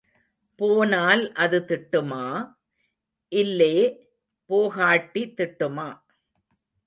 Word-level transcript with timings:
போனால் 0.59 1.33
அது 1.33 1.65
திட்டுமா... 1.67 2.23
இல்லே 3.31 3.75
போகாட்டி 4.49 5.23
திட்டுமா. 5.33 5.89